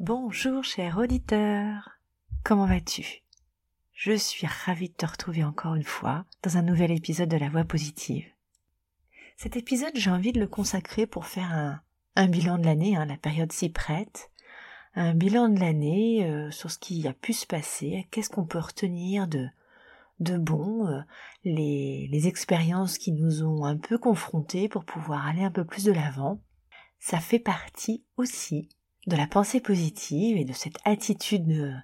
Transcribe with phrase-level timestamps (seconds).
[0.00, 1.98] Bonjour cher auditeur,
[2.44, 3.24] comment vas-tu?
[3.92, 7.48] Je suis ravie de te retrouver encore une fois dans un nouvel épisode de la
[7.48, 8.24] voix positive.
[9.36, 11.80] Cet épisode, j'ai envie de le consacrer pour faire
[12.14, 14.30] un, bilan de l'année, hein, la période s'y prête,
[14.98, 18.58] un bilan de l'année euh, sur ce qui a pu se passer, qu'est-ce qu'on peut
[18.58, 19.46] retenir de,
[20.18, 21.00] de bon, euh,
[21.44, 25.84] les, les expériences qui nous ont un peu confrontés pour pouvoir aller un peu plus
[25.84, 26.42] de l'avant?
[26.98, 28.68] Ça fait partie aussi
[29.06, 31.74] de la pensée positive et de cette attitude euh,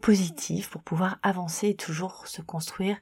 [0.00, 2.96] positive pour pouvoir avancer et toujours se construire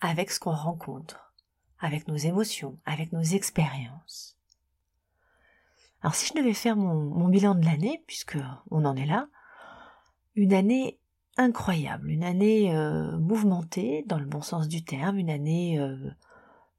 [0.00, 1.34] avec ce qu'on rencontre,
[1.78, 4.35] avec nos émotions, avec nos expériences.
[6.06, 8.38] Alors si je devais faire mon, bilan de l'année, puisque
[8.70, 9.26] on en est là,
[10.36, 11.00] une année
[11.36, 15.96] incroyable, une année euh, mouvementée dans le bon sens du terme, une année euh,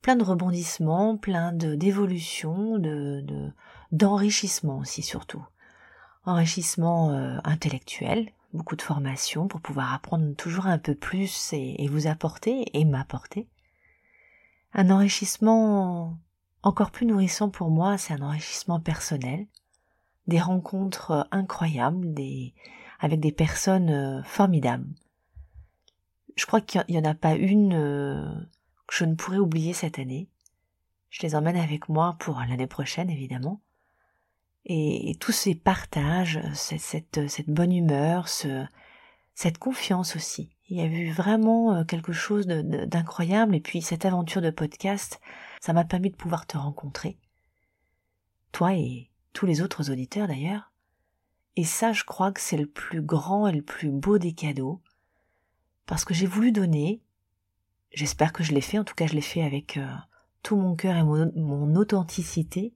[0.01, 3.51] plein de rebondissements, plein de d'évolution, de
[3.91, 5.45] d'enrichissement aussi surtout,
[6.23, 12.07] enrichissement euh, intellectuel, beaucoup de formation pour pouvoir apprendre toujours un peu plus et vous
[12.07, 13.49] apporter et m'apporter,
[14.71, 16.17] un enrichissement
[16.67, 19.47] encore plus nourrissant pour moi, c'est un enrichissement personnel,
[20.27, 22.13] des rencontres euh, incroyables,
[22.99, 24.87] avec des personnes euh, formidables.
[26.35, 28.29] Je crois qu'il n'y en a pas une euh,
[28.85, 30.27] que je ne pourrais oublier cette année.
[31.09, 33.61] Je les emmène avec moi pour l'année prochaine, évidemment.
[34.65, 38.65] Et, tous ces partages, cette, bonne humeur, ce,
[39.33, 40.49] cette confiance aussi.
[40.67, 43.55] Il y a eu vraiment quelque chose d'incroyable.
[43.55, 45.21] Et puis cette aventure de podcast,
[45.59, 47.17] ça m'a permis de pouvoir te rencontrer.
[48.51, 50.71] Toi et tous les autres auditeurs d'ailleurs.
[51.55, 54.81] Et ça, je crois que c'est le plus grand et le plus beau des cadeaux.
[55.85, 57.01] Parce que j'ai voulu donner.
[57.91, 58.77] J'espère que je l'ai fait.
[58.77, 59.87] En tout cas, je l'ai fait avec euh,
[60.43, 62.73] tout mon cœur et mon, authenticité.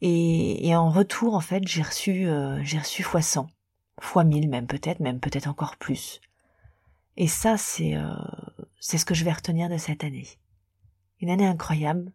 [0.00, 3.46] Et, en retour, en fait, j'ai reçu, euh, j'ai reçu fois 100,
[4.00, 6.22] fois 1000 même peut-être, même peut-être encore plus.
[7.18, 8.14] Et ça, c'est, euh,
[8.78, 10.26] c'est ce que je vais retenir de cette année
[11.20, 12.12] une année incroyable,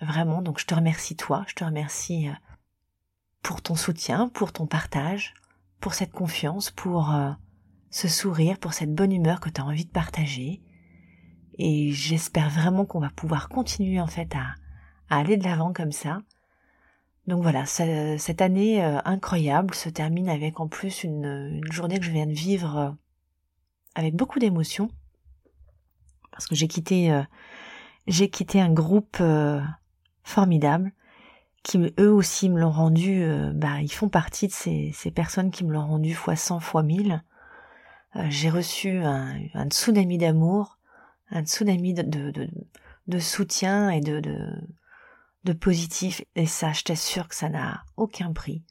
[0.00, 0.42] vraiment.
[0.42, 2.32] Donc je te remercie toi, je te remercie euh,
[3.42, 5.34] pour ton soutien, pour ton partage,
[5.80, 7.30] pour cette confiance, pour euh,
[7.90, 10.62] ce sourire, pour cette bonne humeur que tu as envie de partager.
[11.58, 14.54] Et j'espère vraiment qu'on va pouvoir continuer en fait à,
[15.08, 16.20] aller de l'avant comme ça.
[17.26, 22.10] Donc voilà, cette année euh, incroyable se termine avec en plus une, journée que je
[22.10, 22.96] viens de vivre
[23.94, 24.90] avec beaucoup d'émotions.
[26.30, 27.10] Parce que j'ai quitté
[28.08, 29.60] j'ai quitté un groupe euh,
[30.24, 30.92] formidable
[31.62, 35.64] qui eux aussi me l'ont rendu, euh, bah, ils font partie de ces, personnes qui
[35.64, 37.22] me l'ont rendu fois 100 fois 1000.
[38.16, 40.78] Euh, j'ai reçu un, un tsunami d'amour,
[41.30, 42.48] un tsunami de, de,
[43.06, 44.38] de, soutien et de, de,
[45.44, 46.22] de positif.
[46.34, 48.62] Et ça, je t'assure que ça n'a aucun prix.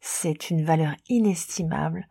[0.00, 2.08] C'est une valeur inestimable.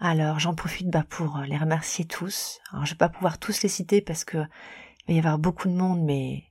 [0.00, 2.58] Alors j'en profite bah, pour les remercier tous.
[2.72, 4.38] Alors je vais pas pouvoir tous les citer parce que
[5.06, 6.44] il va y avoir beaucoup de monde, mais,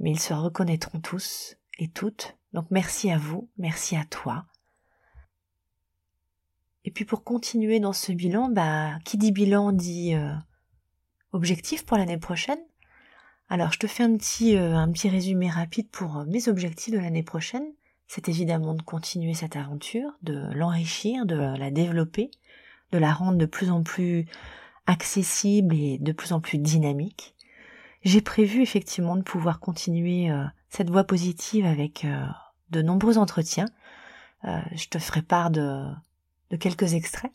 [0.00, 2.36] ils se reconnaîtront tous et toutes.
[2.52, 4.46] Donc merci à vous, merci à toi.
[6.84, 10.32] Et puis pour continuer dans ce bilan, bah, qui dit bilan dit euh,
[11.32, 12.60] objectif pour l'année prochaine.
[13.48, 16.92] Alors je te fais un petit, euh, un petit résumé rapide pour euh, mes objectifs
[16.92, 17.66] de l'année prochaine.
[18.06, 22.30] C'est évidemment de continuer cette aventure, de l'enrichir, de la développer,
[22.92, 24.26] de la rendre de plus en plus
[24.86, 27.35] accessible et de plus en plus dynamique.
[28.06, 32.24] J'ai prévu effectivement de pouvoir continuer euh, cette voie positive avec euh,
[32.70, 33.66] de nombreux entretiens.
[34.44, 35.82] Euh, je te ferai part de,
[36.50, 37.32] de, quelques extraits.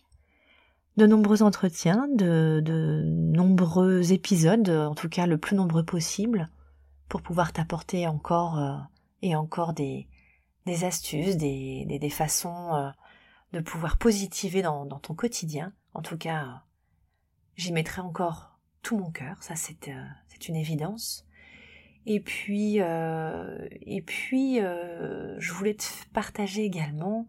[0.95, 6.47] De nombreux entretiens, de, de, nombreux épisodes, en tout cas le plus nombreux possible,
[7.09, 8.87] pour pouvoir t'apporter encore
[9.21, 10.07] et encore des,
[10.83, 12.93] astuces, des, façons
[13.51, 15.73] de pouvoir positiver dans ton quotidien.
[15.93, 16.63] En tout cas,
[17.57, 18.50] j'y mettrai encore
[18.81, 20.03] tout mon cœur, ça c'est euh,
[20.47, 21.25] une évidence.
[22.05, 23.67] Et puis euh,
[24.33, 27.27] euh, je voulais te partager également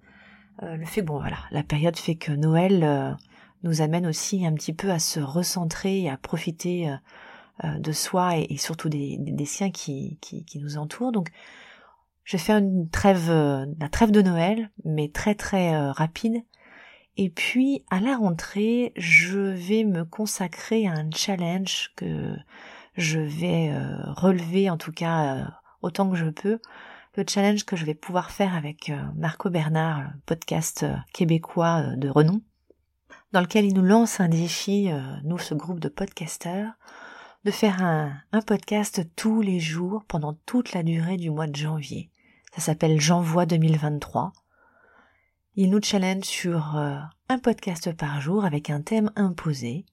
[0.60, 3.16] le fait, bon voilà, la période fait que Noël
[3.64, 6.94] nous amène aussi un petit peu à se recentrer et à profiter
[7.64, 11.10] de soi et, surtout des, siens qui, qui, qui, nous entourent.
[11.10, 11.31] Donc,
[12.22, 16.44] je vais faire une trêve, la trêve de Noël, mais très très rapide.
[17.17, 22.35] Et puis, à la rentrée, je vais me consacrer à un challenge que
[22.97, 23.75] je vais
[24.17, 25.49] relever, en tout cas
[25.82, 26.59] autant que je peux,
[27.17, 31.97] le challenge que je vais pouvoir faire avec euh, Marco Bernard, podcast euh, québécois euh,
[31.97, 32.41] de renom,
[33.32, 34.91] dans lequel il nous lance un défi,
[35.25, 36.73] nous ce groupe de podcasteurs,
[37.44, 41.56] de faire un, un, podcast tous les jours pendant toute la durée du mois de
[41.56, 42.11] janvier.
[42.55, 44.35] Ça s'appelle J'envoie 2023.
[45.54, 49.84] Il nous challenge sur un podcast par jour avec un thème imposé.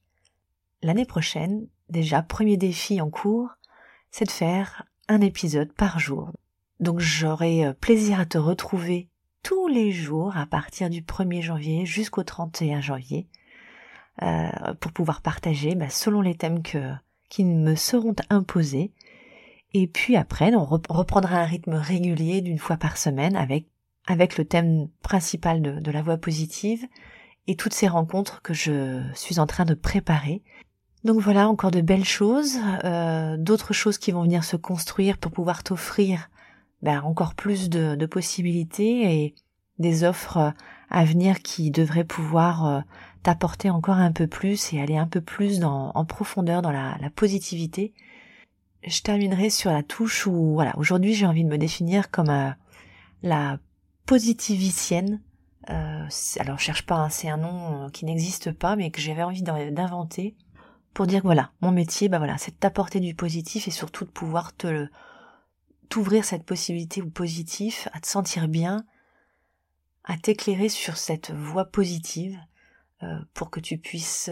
[0.82, 3.50] L'année prochaine, déjà premier défi en cours,
[4.12, 6.32] c'est de faire un épisode par jour
[6.80, 9.10] donc j'aurai euh, plaisir à te retrouver
[9.44, 13.28] tous les jours à partir du 1er janvier jusqu'au 31 janvier
[14.22, 16.94] euh, pour pouvoir partager bah, selon les thèmes que,
[17.30, 18.92] qui me seront imposés.
[19.74, 23.68] Et puis après, on reprendra un rythme régulier d'une fois par semaine avec,
[24.10, 26.86] avec le thème principal de, de la voix positive
[27.48, 30.44] et toutes ces rencontres que je suis en train de préparer.
[31.06, 35.32] Donc voilà, encore de belles choses, euh, d'autres choses qui vont venir se construire pour
[35.32, 36.30] pouvoir t'offrir
[36.82, 39.36] ben, encore plus de, possibilités et
[39.78, 40.54] des offres
[40.90, 42.82] à venir qui devraient pouvoir euh,
[43.24, 46.98] t'apporter encore un peu plus et aller un peu plus dans, en profondeur dans la,
[47.16, 47.94] positivité.
[48.86, 52.50] Je terminerai sur la touche où, voilà, aujourd'hui j'ai envie de me définir comme euh,
[53.24, 53.58] la
[54.10, 55.22] positivicienne.
[55.70, 56.08] Euh,
[56.40, 59.44] alors cherche pas, hein, c'est un nom euh, qui n'existe pas, mais que j'avais envie
[59.44, 60.36] d'inventer
[60.96, 64.10] pour dire voilà, mon métier, ben voilà, c'est de t'apporter du positif et surtout de
[64.10, 64.88] pouvoir te
[65.90, 68.84] t'ouvrir cette possibilité ou positif, à te sentir bien,
[70.06, 72.36] à t'éclairer sur cette voie positive
[73.04, 74.32] euh, pour que tu puisses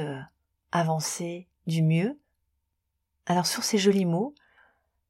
[0.72, 2.20] avancer du mieux.
[3.28, 4.34] Alors sur ces jolis mots,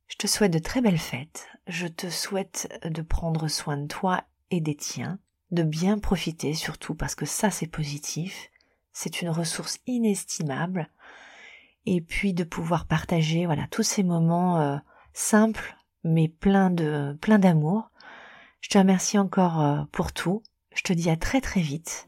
[0.08, 4.26] je te souhaite de très belles fêtes, je te souhaite de prendre soin de toi
[4.52, 5.20] et des tiens,
[5.52, 8.50] de bien profiter surtout parce que ça c'est positif,
[8.94, 10.90] c'est une ressource inestimable,
[11.86, 14.78] et puis de pouvoir partager voilà tous ces moments euh,
[15.14, 17.92] simples mais plein de plein d'amour.
[18.62, 20.42] Je te remercie encore euh, pour tout.
[20.74, 22.08] Je te dis à très très vite.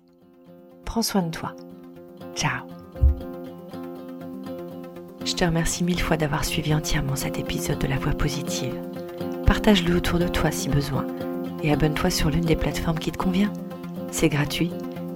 [0.86, 1.56] Prends soin de toi.
[2.36, 2.68] Ciao.
[5.26, 8.76] Je te remercie mille fois d'avoir suivi entièrement cet épisode de La Voix positive.
[9.46, 11.06] Partage-le autour de toi si besoin
[11.64, 13.52] et abonne-toi sur l'une des plateformes qui te convient.
[14.12, 14.72] C'est gratuit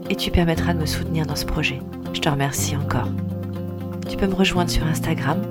[0.09, 1.79] et tu permettras de me soutenir dans ce projet.
[2.13, 3.09] Je te remercie encore.
[4.09, 5.41] Tu peux me rejoindre sur Instagram,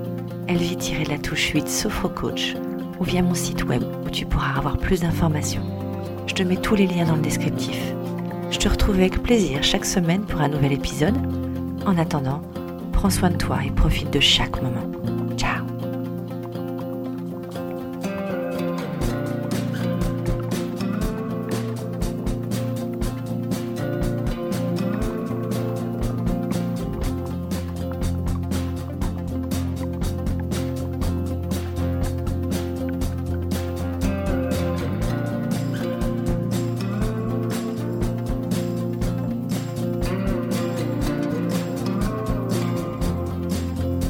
[0.47, 2.55] elvie-la touche 8 Sophrocoach
[2.99, 5.63] ou via mon site web où tu pourras avoir plus d'informations.
[6.27, 7.77] Je te mets tous les liens dans le descriptif.
[8.51, 11.17] Je te retrouve avec plaisir chaque semaine pour un nouvel épisode.
[11.85, 12.41] En attendant,
[12.91, 15.22] prends soin de toi et profite de chaque moment.